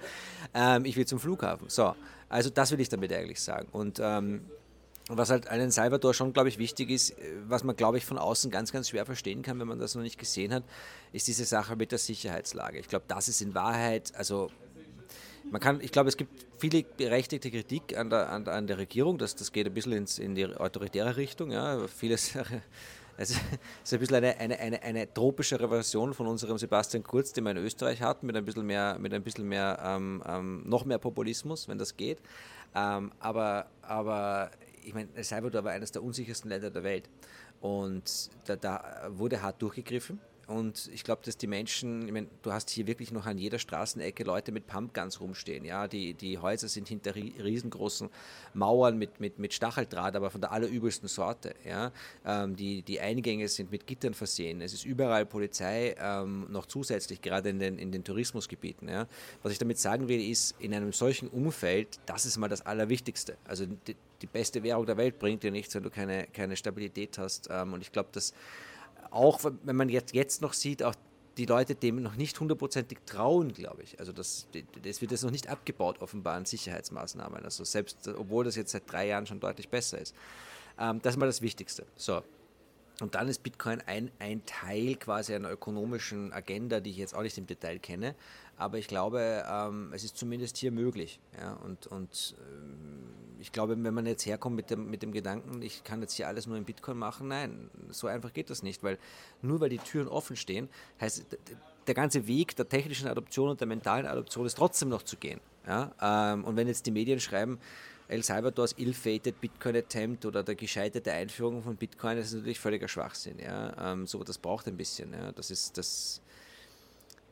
[0.55, 1.69] Ähm, ich will zum Flughafen.
[1.69, 1.95] So,
[2.29, 3.69] also das will ich damit eigentlich sagen.
[3.73, 4.43] Und ähm,
[5.09, 7.15] was halt einen Salvador schon, glaube ich, wichtig ist,
[7.47, 10.03] was man, glaube ich, von außen ganz, ganz schwer verstehen kann, wenn man das noch
[10.03, 10.63] nicht gesehen hat,
[11.13, 12.79] ist diese Sache mit der Sicherheitslage.
[12.79, 14.51] Ich glaube, das ist in Wahrheit, also
[15.53, 19.19] man kann, ich glaube, es gibt viele berechtigte Kritik an der, an, an der Regierung,
[19.19, 21.53] das, das geht ein bisschen ins, in die autoritäre Richtung.
[21.53, 21.87] Ja.
[21.89, 22.35] Vieles,
[23.19, 27.45] es ist ein bisschen eine, eine, eine, eine tropischere Version von unserem Sebastian Kurz, den
[27.45, 30.87] wir in Österreich hatten, mit ein bisschen mehr, mit ein bisschen mehr ähm, ähm, noch
[30.87, 32.19] mehr Populismus, wenn das geht.
[32.75, 37.11] Ähm, aber, aber ich meine, El Salvador war eines der unsichersten Länder der Welt.
[37.61, 40.19] Und da, da wurde hart durchgegriffen.
[40.47, 43.59] Und ich glaube, dass die Menschen, ich meine, du hast hier wirklich noch an jeder
[43.59, 45.65] Straßenecke Leute mit Pumpguns rumstehen.
[45.65, 48.11] Ja, die, die Häuser sind hinter riesengroßen
[48.55, 51.55] Mauern mit, mit, mit Stacheldraht, aber von der allerübelsten Sorte.
[51.65, 51.93] Ja,
[52.27, 54.61] ähm, die, die Eingänge sind mit Gittern versehen.
[54.61, 58.89] Es ist überall Polizei, ähm, noch zusätzlich, gerade in den, in den Tourismusgebieten.
[58.89, 59.07] Ja.
[59.43, 63.37] Was ich damit sagen will, ist, in einem solchen Umfeld, das ist mal das Allerwichtigste.
[63.45, 67.19] Also die, die beste Währung der Welt bringt dir nichts, wenn du keine, keine Stabilität
[67.19, 67.49] hast.
[67.51, 68.33] Ähm, und ich glaube, dass
[69.13, 70.95] auch wenn man jetzt, jetzt noch sieht, auch
[71.37, 73.99] die Leute dem noch nicht hundertprozentig trauen, glaube ich.
[73.99, 74.49] Also das,
[74.83, 77.45] das wird jetzt noch nicht abgebaut, offenbar an Sicherheitsmaßnahmen.
[77.45, 80.15] Also selbst, obwohl das jetzt seit drei Jahren schon deutlich besser ist.
[80.79, 81.87] Ähm, das ist mal das Wichtigste.
[81.97, 82.23] So.
[83.03, 87.23] Und dann ist Bitcoin ein, ein Teil quasi einer ökonomischen Agenda, die ich jetzt auch
[87.23, 88.15] nicht im Detail kenne.
[88.57, 91.19] Aber ich glaube, ähm, es ist zumindest hier möglich.
[91.37, 91.55] Ja?
[91.55, 93.09] Und, und ähm,
[93.41, 96.29] ich glaube, wenn man jetzt herkommt mit dem, mit dem Gedanken, ich kann jetzt hier
[96.29, 98.99] alles nur in Bitcoin machen, nein, so einfach geht das nicht, weil
[99.43, 100.69] nur weil die Türen offen stehen,
[101.01, 101.27] heißt
[101.89, 105.41] der ganze Weg der technischen Adoption und der mentalen Adoption ist trotzdem noch zu gehen.
[105.67, 105.91] Ja?
[106.01, 107.59] Ähm, und wenn jetzt die Medien schreiben,
[108.13, 113.39] El Salvadors ill-fated Bitcoin-Attempt oder der gescheiterte Einführung von Bitcoin, das ist natürlich völliger Schwachsinn.
[113.39, 113.93] Ja?
[113.93, 115.13] Ähm, so, das braucht ein bisschen.
[115.13, 115.33] Ja?
[115.33, 116.21] Das ist das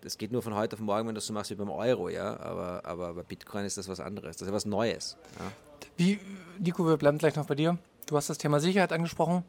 [0.03, 2.09] das geht nur von heute auf morgen, wenn du das so machst wie beim Euro,
[2.09, 2.39] ja.
[2.41, 4.39] Aber, aber bei Bitcoin ist das was anderes.
[4.39, 5.17] Das ist was Neues.
[5.39, 5.53] Ja?
[5.97, 6.19] Wie,
[6.59, 7.77] Nico, wir bleiben gleich noch bei dir.
[8.07, 9.45] Du hast das Thema Sicherheit angesprochen.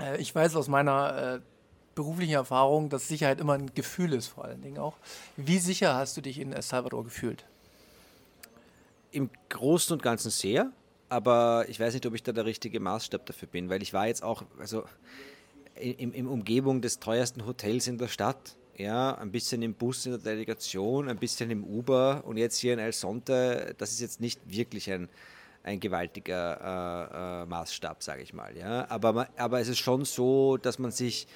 [0.00, 1.40] Äh, ich weiß aus meiner äh,
[1.94, 4.96] beruflichen Erfahrung, dass Sicherheit immer ein Gefühl ist, vor allen Dingen auch.
[5.36, 7.44] Wie sicher hast du dich in El Salvador gefühlt?
[9.12, 10.72] Im Großen und Ganzen sehr,
[11.08, 14.06] aber ich weiß nicht, ob ich da der richtige Maßstab dafür bin, weil ich war
[14.06, 14.84] jetzt auch, also
[15.74, 20.12] in, in Umgebung des teuersten Hotels in der Stadt ja, ein bisschen im Bus in
[20.12, 24.20] der Delegation, ein bisschen im Uber und jetzt hier in El Sonte, das ist jetzt
[24.20, 25.08] nicht wirklich ein,
[25.62, 28.56] ein gewaltiger äh, äh, Maßstab, sage ich mal.
[28.56, 28.88] Ja?
[28.88, 31.26] Aber, aber es ist schon so, dass man sich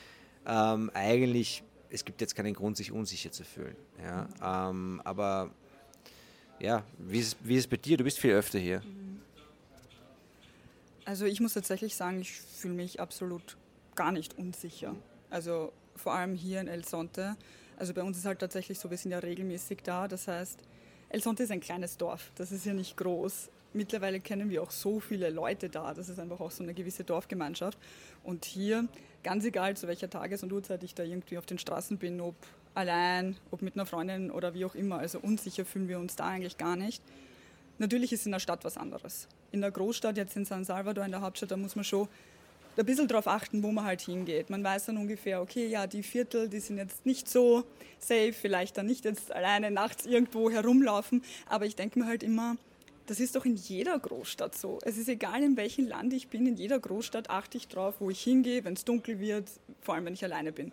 [0.46, 3.76] ähm, eigentlich, es gibt jetzt keinen Grund, sich unsicher zu fühlen.
[4.02, 4.70] Ja?
[4.70, 5.50] Ähm, aber
[6.60, 7.96] ja, wie ist, wie ist es bei dir?
[7.96, 8.82] Du bist viel öfter hier.
[11.04, 13.56] Also ich muss tatsächlich sagen, ich fühle mich absolut
[13.94, 14.94] gar nicht unsicher.
[15.30, 17.36] Also vor allem hier in El Sonte.
[17.76, 20.08] Also bei uns ist halt tatsächlich so, wir sind ja regelmäßig da.
[20.08, 20.60] Das heißt,
[21.10, 23.50] El Sonte ist ein kleines Dorf, das ist ja nicht groß.
[23.72, 27.04] Mittlerweile kennen wir auch so viele Leute da, das ist einfach auch so eine gewisse
[27.04, 27.78] Dorfgemeinschaft.
[28.22, 28.88] Und hier,
[29.22, 32.36] ganz egal zu welcher Tages- und Uhrzeit ich da irgendwie auf den Straßen bin, ob
[32.74, 36.26] allein, ob mit einer Freundin oder wie auch immer, also unsicher fühlen wir uns da
[36.26, 37.02] eigentlich gar nicht.
[37.78, 39.28] Natürlich ist in der Stadt was anderes.
[39.52, 42.08] In der Großstadt, jetzt in San Salvador, in der Hauptstadt, da muss man schon
[42.76, 44.50] ein bisschen darauf achten, wo man halt hingeht.
[44.50, 47.64] Man weiß dann ungefähr, okay, ja, die Viertel, die sind jetzt nicht so
[47.98, 52.56] safe, vielleicht dann nicht jetzt alleine nachts irgendwo herumlaufen, aber ich denke mir halt immer,
[53.06, 54.78] das ist doch in jeder Großstadt so.
[54.82, 58.10] Es ist egal, in welchem Land ich bin, in jeder Großstadt achte ich drauf, wo
[58.10, 59.48] ich hingehe, wenn es dunkel wird,
[59.82, 60.72] vor allem wenn ich alleine bin.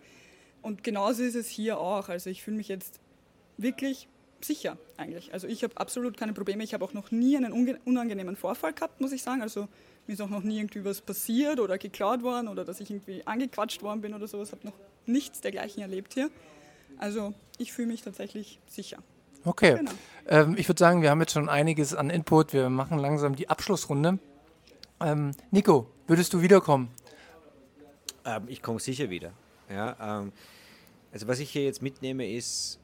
[0.62, 2.10] Und genauso ist es hier auch.
[2.10, 3.00] Also ich fühle mich jetzt
[3.58, 4.08] wirklich
[4.46, 5.34] sicher eigentlich.
[5.34, 6.64] Also ich habe absolut keine Probleme.
[6.64, 7.52] Ich habe auch noch nie einen
[7.86, 9.42] unangenehmen Vorfall gehabt, muss ich sagen.
[9.42, 9.68] Also
[10.08, 13.26] mir ist auch noch nie irgendwie was passiert oder geklaut worden oder dass ich irgendwie
[13.26, 14.50] angequatscht worden bin oder sowas.
[14.50, 16.30] Ich habe noch nichts dergleichen erlebt hier.
[16.98, 18.98] Also ich fühle mich tatsächlich sicher.
[19.44, 19.76] Okay.
[19.76, 19.92] Genau.
[20.28, 22.54] Ähm, ich würde sagen, wir haben jetzt schon einiges an Input.
[22.54, 24.20] Wir machen langsam die Abschlussrunde.
[25.00, 26.90] Ähm, Nico, würdest du wiederkommen?
[28.24, 29.32] Ähm, ich komme sicher wieder.
[29.72, 30.32] Ja, ähm,
[31.12, 32.80] also was ich hier jetzt mitnehme ist,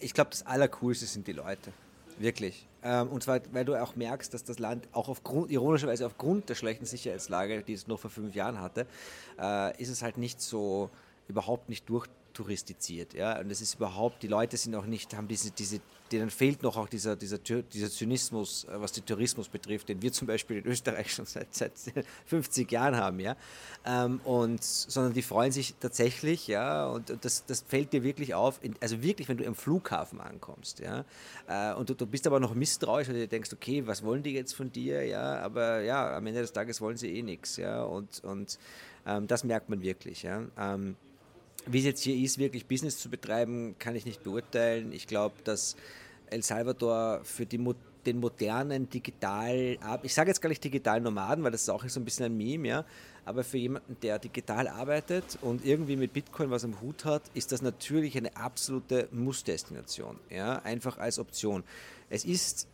[0.00, 1.72] ich glaube, das Allercoolste sind die Leute.
[2.18, 2.66] Wirklich.
[2.82, 6.54] Ähm, und zwar, weil du auch merkst, dass das Land auch aufgrund, ironischerweise aufgrund der
[6.54, 8.86] schlechten Sicherheitslage, die es noch vor fünf Jahren hatte,
[9.38, 10.90] äh, ist es halt nicht so,
[11.28, 13.14] überhaupt nicht durch touristiziert.
[13.14, 13.38] Ja?
[13.38, 15.80] Und es ist überhaupt, die Leute sind auch nicht, haben diese, diese,
[16.12, 20.12] denen fehlt noch auch dieser, dieser, dieser Zynismus, äh, was den Tourismus betrifft, den wir
[20.12, 21.72] zum Beispiel in Österreich schon seit, seit
[22.26, 23.36] 50 Jahren haben, ja.
[23.86, 28.34] Ähm, und, sondern die freuen sich tatsächlich, ja, und, und das, das fällt dir wirklich
[28.34, 31.04] auf, also wirklich, wenn du am Flughafen ankommst, ja,
[31.46, 34.32] äh, und du, du bist aber noch misstrauisch, weil du denkst, okay, was wollen die
[34.32, 37.84] jetzt von dir, ja, aber ja, am Ende des Tages wollen sie eh nichts, ja,
[37.84, 38.58] und, und
[39.06, 40.42] ähm, das merkt man wirklich, ja.
[40.58, 40.96] Ähm,
[41.66, 44.92] wie es jetzt hier ist, wirklich Business zu betreiben, kann ich nicht beurteilen.
[44.92, 45.76] Ich glaube, dass
[46.26, 47.58] El Salvador für die,
[48.06, 52.00] den modernen digital, ich sage jetzt gar nicht digital Nomaden, weil das ist auch so
[52.00, 52.84] ein bisschen ein Meme, ja,
[53.24, 57.52] aber für jemanden, der digital arbeitet und irgendwie mit Bitcoin was am Hut hat, ist
[57.52, 61.64] das natürlich eine absolute Muss-Destination, ja, einfach als Option.
[62.10, 62.68] Es ist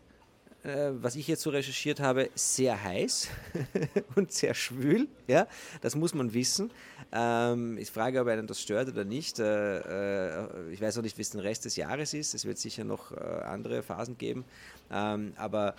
[0.62, 3.28] äh, was ich jetzt so recherchiert habe, sehr heiß
[4.14, 5.08] und sehr schwül.
[5.26, 5.46] Ja,
[5.80, 6.70] das muss man wissen.
[7.12, 9.38] Ähm, ich frage, ob einen das stört oder nicht.
[9.38, 12.34] Äh, äh, ich weiß auch nicht, wie es den Rest des Jahres ist.
[12.34, 14.44] Es wird sicher noch äh, andere Phasen geben.
[14.90, 15.74] Ähm, aber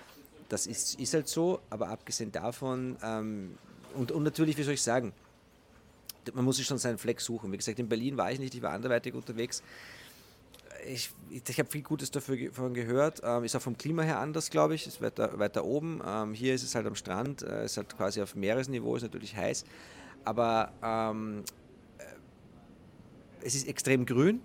[0.50, 3.58] das ist, ist halt so, aber abgesehen davon, ähm,
[3.94, 5.13] und, und natürlich, wie soll ich sagen,
[6.34, 7.52] man muss sich schon seinen Fleck suchen.
[7.52, 9.63] Wie gesagt, in Berlin war ich nicht, ich war anderweitig unterwegs.
[10.88, 13.22] Ich, ich, habe viel Gutes davon gehört.
[13.24, 14.88] Ähm, ist auch vom Klima her anders, glaube ich.
[14.88, 16.02] Ist weiter, weiter oben.
[16.06, 19.36] Ähm, hier ist es halt am Strand, äh, ist halt quasi auf Meeresniveau, ist natürlich
[19.36, 19.63] heiß.
[20.24, 21.44] Aber ähm,
[21.98, 22.04] äh,
[23.46, 24.41] es ist extrem grün.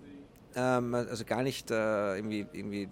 [0.54, 2.88] Ähm, also gar nicht äh, irgendwie, irgendwie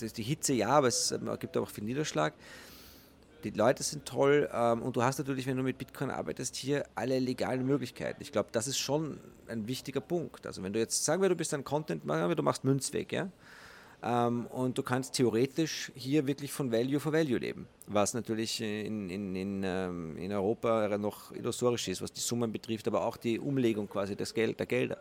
[0.00, 2.34] die Hitze ja, aber es äh, gibt auch viel Niederschlag
[3.44, 6.84] die Leute sind toll ähm, und du hast natürlich, wenn du mit Bitcoin arbeitest, hier
[6.94, 8.22] alle legalen Möglichkeiten.
[8.22, 10.46] Ich glaube, das ist schon ein wichtiger Punkt.
[10.46, 13.28] Also wenn du jetzt, sagen wir, du bist ein Content-Macher, du machst Münzweg, ja,
[14.02, 19.08] ähm, und du kannst theoretisch hier wirklich von Value for Value leben, was natürlich in,
[19.08, 23.38] in, in, ähm, in Europa noch illusorisch ist, was die Summen betrifft, aber auch die
[23.38, 24.98] Umlegung quasi des Geld, der Gelder.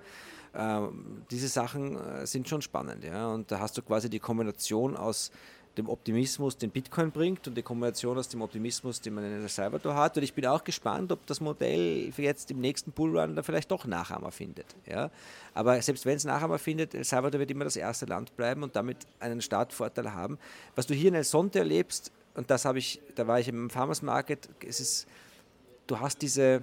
[0.55, 4.95] Ähm, diese Sachen äh, sind schon spannend, ja, und da hast du quasi die Kombination
[4.95, 5.31] aus
[5.77, 9.49] dem Optimismus, den Bitcoin bringt und die Kombination aus dem Optimismus, den man in El
[9.49, 10.17] Salvador hat.
[10.17, 13.85] Und ich bin auch gespannt, ob das Modell jetzt im nächsten Bullrun da vielleicht doch
[13.85, 14.67] Nachahmer findet.
[14.85, 15.09] Ja?
[15.53, 18.75] Aber selbst wenn es Nachahmer findet, El Salvador wird immer das erste Land bleiben und
[18.75, 20.37] damit einen Startvorteil haben.
[20.75, 23.69] Was du hier in El Sonte erlebst, und das habe ich, da war ich im
[23.69, 25.07] Farmers Market, es ist,
[25.87, 26.61] du hast diese,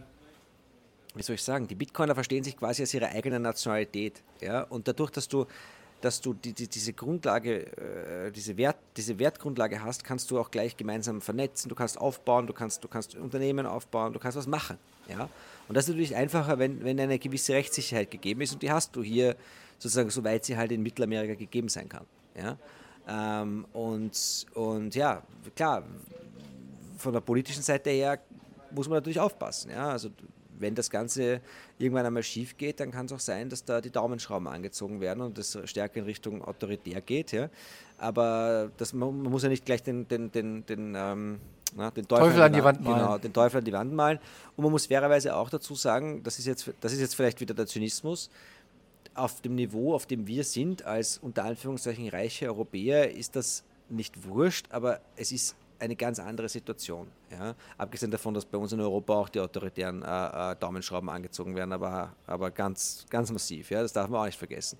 [1.17, 4.23] wie soll ich sagen, die Bitcoiner verstehen sich quasi als ihre eigene Nationalität.
[4.41, 4.63] Ja?
[4.63, 5.47] Und dadurch, dass du
[6.01, 10.51] dass du die, die, diese Grundlage, äh, diese, Wert, diese Wertgrundlage hast, kannst du auch
[10.51, 14.47] gleich gemeinsam vernetzen, du kannst aufbauen, du kannst, du kannst Unternehmen aufbauen, du kannst was
[14.47, 14.79] machen.
[15.09, 15.29] Ja?
[15.69, 18.97] Und das ist natürlich einfacher, wenn, wenn eine gewisse Rechtssicherheit gegeben ist und die hast
[18.97, 19.37] du hier
[19.79, 22.05] sozusagen, soweit sie halt in Mittelamerika gegeben sein kann.
[22.37, 22.57] Ja?
[23.09, 25.23] Ähm, und, und ja,
[25.55, 25.85] klar,
[26.99, 28.21] von der politischen Seite her
[28.71, 29.71] muss man natürlich aufpassen.
[29.71, 29.91] Ja?
[29.91, 30.11] Also
[30.61, 31.41] wenn das Ganze
[31.79, 35.23] irgendwann einmal schief geht, dann kann es auch sein, dass da die Daumenschrauben angezogen werden
[35.23, 37.33] und es stärker in Richtung autoritär geht.
[37.33, 37.49] Ja?
[37.99, 41.41] Aber das, man, man muss ja nicht gleich den, den, den, den ähm,
[41.77, 42.99] na, den Teufel, Teufel, an die Wand malen.
[42.99, 44.19] Genau, den Teufel an die Wand malen.
[44.57, 47.55] Und man muss fairerweise auch dazu sagen, das ist jetzt, das ist jetzt vielleicht wieder
[47.55, 48.31] der Zynismus,
[49.15, 54.25] auf dem Niveau, auf dem wir sind, als unter Anführungszeichen reiche Europäer, ist das nicht
[54.25, 57.09] wurscht, aber es ist eine ganz andere Situation.
[57.31, 57.55] Ja?
[57.79, 61.73] Abgesehen davon, dass bei uns in Europa auch die autoritären äh, äh, Daumenschrauben angezogen werden,
[61.73, 63.71] aber, aber ganz, ganz massiv.
[63.71, 63.83] Ja?
[63.83, 64.79] Das darf man auch nicht vergessen.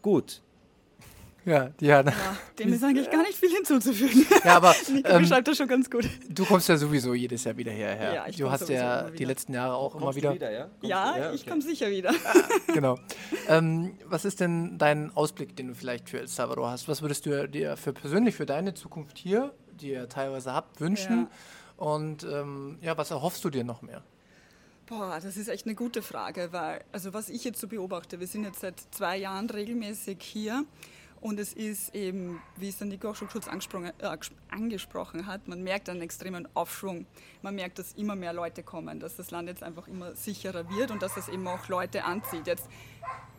[0.00, 0.42] Gut.
[1.44, 2.12] Ja, Diana.
[2.12, 4.26] Ja, dem ist eigentlich gar nicht viel hinzuzufügen.
[4.44, 6.08] Ja, aber Nico ähm, beschreibt das schon ganz gut.
[6.28, 8.14] Du kommst ja sowieso jedes Jahr wieder hierher.
[8.14, 10.34] Ja, ich du hast ja die letzten Jahre auch immer wieder.
[10.34, 12.12] wieder ja, ja ja, ich komme sicher wieder.
[12.72, 12.98] genau.
[13.48, 16.88] Ähm, was ist denn dein Ausblick, den du vielleicht für El Salvador hast?
[16.88, 21.28] Was würdest du dir für persönlich für deine Zukunft hier die ihr teilweise habt, wünschen?
[21.78, 21.84] Ja.
[21.84, 24.02] Und ähm, ja, was erhoffst du dir noch mehr?
[24.86, 28.26] Boah, das ist echt eine gute Frage, weil, also was ich jetzt so beobachte, wir
[28.26, 30.64] sind jetzt seit zwei Jahren regelmäßig hier
[31.22, 34.16] und es ist eben, wie es schon kurz angesprochen, äh,
[34.50, 37.06] angesprochen hat, man merkt einen extremen Aufschwung.
[37.42, 40.90] Man merkt, dass immer mehr Leute kommen, dass das Land jetzt einfach immer sicherer wird
[40.90, 42.48] und dass das eben auch Leute anzieht.
[42.48, 42.68] Jetzt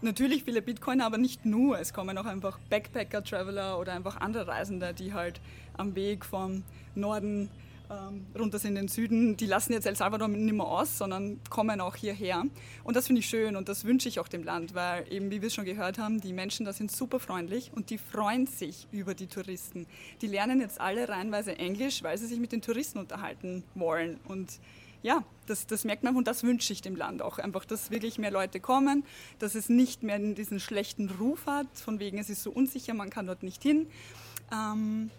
[0.02, 1.78] natürlich viele Bitcoiner, aber nicht nur.
[1.78, 5.42] Es kommen auch einfach Backpacker, Traveler oder einfach andere Reisende, die halt
[5.76, 6.64] am Weg vom
[6.96, 7.50] Norden
[7.94, 11.82] ähm, runter in den Süden, die lassen jetzt El Salvador nicht mehr aus, sondern kommen
[11.82, 12.44] auch hierher.
[12.84, 15.42] Und das finde ich schön und das wünsche ich auch dem Land, weil eben, wie
[15.42, 18.88] wir es schon gehört haben, die Menschen da sind super freundlich und die freuen sich
[18.92, 19.86] über die Touristen.
[20.22, 24.20] Die lernen jetzt alle reinweise Englisch, weil sie sich mit den Touristen unterhalten wollen.
[24.28, 24.60] Und
[25.04, 27.38] ja, das, das merkt man und das wünsche ich dem Land auch.
[27.38, 29.04] Einfach, dass wirklich mehr Leute kommen,
[29.40, 33.10] dass es nicht mehr diesen schlechten Ruf hat, von wegen es ist so unsicher, man
[33.10, 33.88] kann dort nicht hin.
[34.52, 35.12] Ähm,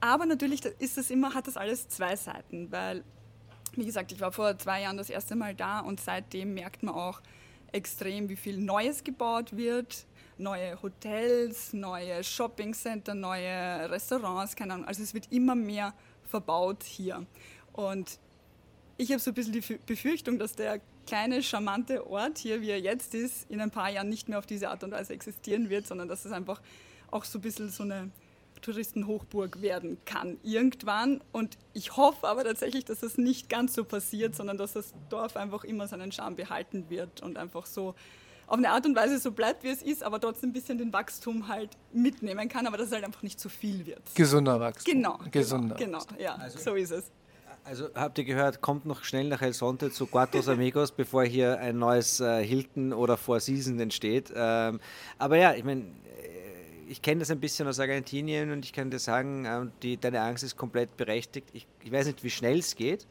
[0.00, 3.04] aber natürlich ist das immer, hat das alles zwei Seiten, weil,
[3.74, 6.94] wie gesagt, ich war vor zwei Jahren das erste Mal da und seitdem merkt man
[6.94, 7.20] auch
[7.72, 10.06] extrem, wie viel Neues gebaut wird.
[10.38, 14.88] Neue Hotels, neue Shoppingcenter, neue Restaurants, keine Ahnung.
[14.88, 17.26] Also es wird immer mehr verbaut hier.
[17.72, 18.18] Und
[18.96, 22.80] ich habe so ein bisschen die Befürchtung, dass der kleine, charmante Ort hier, wie er
[22.80, 25.86] jetzt ist, in ein paar Jahren nicht mehr auf diese Art und Weise existieren wird,
[25.86, 26.62] sondern dass es einfach
[27.10, 28.10] auch so ein bisschen so eine
[28.60, 31.20] Touristenhochburg werden kann irgendwann.
[31.32, 35.36] Und ich hoffe aber tatsächlich, dass das nicht ganz so passiert, sondern dass das Dorf
[35.36, 37.94] einfach immer seinen Charme behalten wird und einfach so
[38.46, 40.92] auf eine Art und Weise so bleibt, wie es ist, aber trotzdem ein bisschen den
[40.92, 44.02] Wachstum halt mitnehmen kann, aber dass es halt einfach nicht zu viel wird.
[44.14, 44.92] Gesunder Wachstum.
[44.92, 45.18] Genau.
[45.30, 45.76] Gesunder.
[45.76, 47.04] Genau, genau ja, also, so ist es.
[47.62, 51.60] Also habt ihr gehört, kommt noch schnell nach El Sonte zu Cuatros Amigos, bevor hier
[51.60, 54.32] ein neues äh, Hilton oder Four Seasons entsteht.
[54.34, 54.80] Ähm,
[55.18, 55.84] aber ja, ich meine,
[56.90, 60.20] ich kenne das ein bisschen aus Argentinien und ich kann dir sagen, äh, die, deine
[60.22, 61.48] Angst ist komplett berechtigt.
[61.52, 63.06] Ich, ich weiß nicht, wie schnell es geht,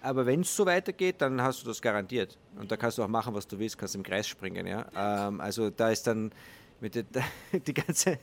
[0.00, 2.38] aber wenn es so weitergeht, dann hast du das garantiert.
[2.58, 4.66] Und da kannst du auch machen, was du willst, kannst im Kreis springen.
[4.66, 4.86] Ja?
[5.28, 6.32] Ähm, also da ist dann
[6.80, 7.04] Mit der,
[7.66, 8.18] die ganze,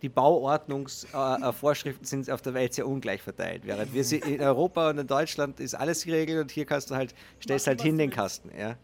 [0.00, 3.62] die Bauordnungsvorschriften sind auf der Welt sehr ungleich verteilt.
[3.66, 7.12] Während wir in Europa und in Deutschland ist alles geregelt und hier kannst du halt,
[7.42, 8.50] stellst halt hin den Kasten.
[8.56, 8.76] Ja.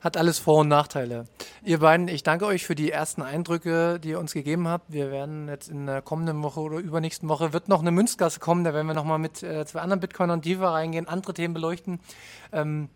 [0.00, 1.24] Hat alles Vor- und Nachteile.
[1.64, 4.92] Ihr beiden, ich danke euch für die ersten Eindrücke, die ihr uns gegeben habt.
[4.92, 8.62] Wir werden jetzt in der kommenden Woche oder übernächsten Woche wird noch eine Münzgasse kommen.
[8.64, 11.98] Da werden wir nochmal mit äh, zwei anderen Bitcoinern Diva reingehen, andere Themen beleuchten.
[12.52, 12.88] Ähm,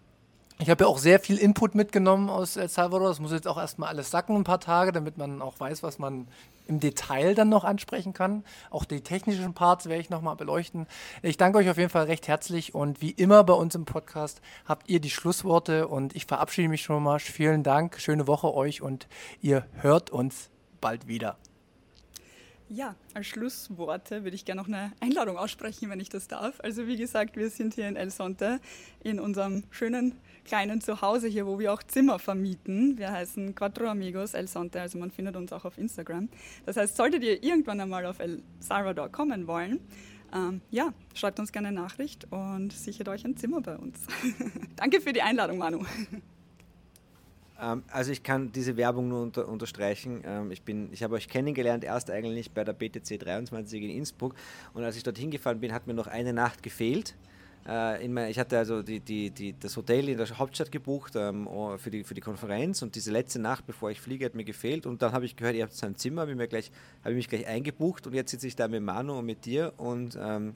[0.58, 3.08] ich habe ja auch sehr viel Input mitgenommen aus El Salvador.
[3.08, 5.98] Das muss jetzt auch erstmal alles sacken, ein paar Tage, damit man auch weiß, was
[5.98, 6.28] man
[6.70, 8.44] im Detail dann noch ansprechen kann.
[8.70, 10.87] Auch die technischen Parts werde ich nochmal beleuchten.
[11.20, 14.40] Ich danke euch auf jeden Fall recht herzlich und wie immer bei uns im Podcast
[14.64, 17.18] habt ihr die Schlussworte und ich verabschiede mich schon mal.
[17.18, 19.09] Vielen Dank, schöne Woche euch und
[19.42, 20.48] ihr hört uns
[20.80, 21.37] bald wieder.
[22.68, 26.61] Ja, als Schlussworte würde ich gerne noch eine Einladung aussprechen, wenn ich das darf.
[26.61, 28.61] Also wie gesagt, wir sind hier in El Sonte
[29.02, 32.98] in unserem schönen kleinen Zuhause hier, wo wir auch Zimmer vermieten.
[32.98, 36.29] Wir heißen Quattro Amigos El Sonte, also man findet uns auch auf Instagram.
[36.66, 39.81] Das heißt, solltet ihr irgendwann einmal auf El Salvador kommen wollen,
[40.33, 44.07] ähm, ja, schreibt uns gerne eine Nachricht und sichert euch ein Zimmer bei uns.
[44.76, 45.85] Danke für die Einladung, Manu.
[47.61, 50.22] Ähm, also ich kann diese Werbung nur unter, unterstreichen.
[50.24, 54.35] Ähm, ich, ich habe euch kennengelernt erst eigentlich bei der BTC 23 in Innsbruck
[54.72, 57.14] und als ich dorthin gefahren bin, hat mir noch eine Nacht gefehlt.
[57.66, 61.76] Äh, ich hatte also die, die, die, das Hotel in der Hauptstadt gebucht ähm, oh,
[61.76, 64.86] für, die, für die Konferenz und diese letzte Nacht, bevor ich fliege, hat mir gefehlt
[64.86, 67.46] und dann habe ich gehört, ihr habt ein Zimmer, habe ich, habe ich mich gleich
[67.46, 70.54] eingebucht und jetzt sitze ich da mit Manu und mit dir und ähm,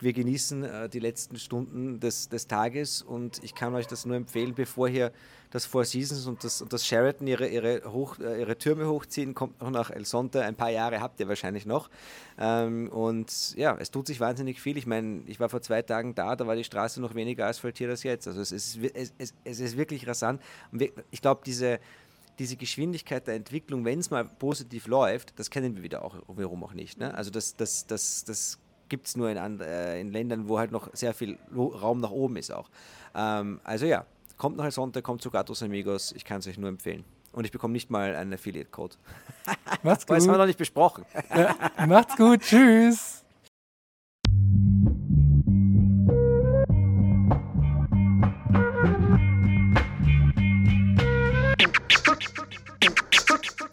[0.00, 4.16] wir genießen äh, die letzten Stunden des, des Tages und ich kann euch das nur
[4.16, 5.12] empfehlen, bevor hier
[5.56, 9.34] das Four Seasons und das, und das Sheraton ihre, ihre, hoch, äh, ihre Türme hochziehen,
[9.34, 10.42] kommt noch nach El Sonte.
[10.42, 11.88] Ein paar Jahre habt ihr wahrscheinlich noch.
[12.38, 14.76] Ähm, und ja, es tut sich wahnsinnig viel.
[14.76, 17.90] Ich meine, ich war vor zwei Tagen da, da war die Straße noch weniger asphaltiert
[17.90, 18.28] als jetzt.
[18.28, 20.42] Also es ist, es, es, es ist wirklich rasant.
[20.72, 21.80] Und ich glaube, diese
[22.38, 26.62] diese Geschwindigkeit der Entwicklung, wenn es mal positiv läuft, das kennen wir wieder auch wiederum
[26.64, 26.98] auch nicht.
[26.98, 27.14] Ne?
[27.14, 28.58] Also das, das, das, das
[28.90, 32.36] gibt es nur in, äh, in, Ländern, wo halt noch sehr viel Raum nach oben
[32.36, 32.68] ist auch.
[33.14, 34.04] Ähm, also ja,
[34.36, 36.12] kommt noch Sonntag, kommt zu Gatos Amigos.
[36.12, 37.04] Ich kann es euch nur empfehlen.
[37.32, 38.96] Und ich bekomme nicht mal einen Affiliate-Code.
[39.82, 40.16] Macht's gut.
[40.16, 41.04] Das haben wir noch nicht besprochen.
[41.34, 41.54] Ja,
[41.86, 42.40] macht's gut.
[42.40, 43.25] Tschüss.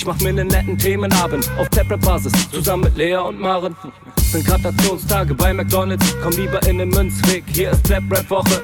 [0.00, 3.76] Ich mach mir einen netten Themenabend auf Tablet-Basis, zusammen mit Lea und Maren.
[4.16, 8.62] Sind Gratationstage bei McDonalds, komm lieber in den Münzweg, hier ist Flap Rap Woche.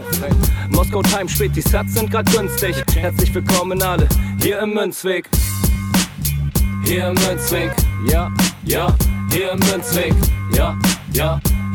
[0.71, 2.75] Moskau Time spät, die Sats sind grad günstig.
[2.95, 4.09] Herzlich willkommen alle,
[4.41, 5.29] hier im Münzweg.
[6.87, 7.71] Hier im Münzweg,
[8.11, 8.33] ja,
[8.65, 8.97] ja,
[9.31, 10.15] hier im Münzweg,
[10.55, 10.75] ja,
[11.13, 11.39] ja,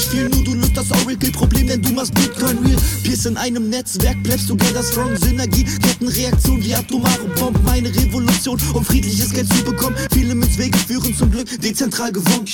[0.00, 2.76] viel, nur du löst das Oracle-Problem, denn du machst Bitcoin real.
[3.02, 8.84] Pierce in einem Netzwerk, bleibst together strong, Synergie, Kettenreaktion wie atomare Bomben, meine Revolution, um
[8.84, 9.96] friedliches Geld zu bekommen.
[10.12, 12.46] Viele Münzwege führen zum Glück dezentral gewonnen.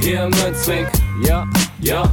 [0.00, 0.88] Hier im Münzweg,
[1.26, 1.48] ja,
[1.80, 2.12] ja,